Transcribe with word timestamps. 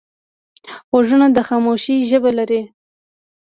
غوږونه 0.89 1.27
د 1.35 1.37
خاموشۍ 1.47 1.97
ژبه 2.09 2.31
لري 2.39 2.61